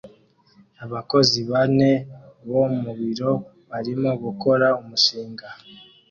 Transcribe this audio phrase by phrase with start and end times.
[0.85, 1.91] Abakozi bane
[2.49, 3.31] bo mu biro
[3.69, 5.47] barimo gukora umushinga